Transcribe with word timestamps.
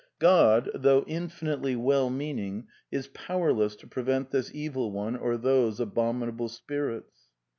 God, 0.17 0.71
though 0.73 1.03
infinitely 1.05 1.75
well 1.75 2.09
meaning, 2.09 2.65
is 2.91 3.07
power 3.09 3.53
less 3.53 3.75
to 3.75 3.87
prevent 3.87 4.31
this 4.31 4.49
Evil 4.51 4.91
One 4.91 5.15
or 5.15 5.37
those 5.37 5.79
abominable 5.79 6.49
spirits. 6.49 7.27